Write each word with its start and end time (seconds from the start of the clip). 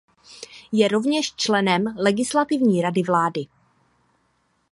Je 0.71 0.87
rovněž 0.87 1.35
členem 1.35 1.83
Legislativní 1.97 2.81
rady 2.81 3.03
vlády. 3.03 3.45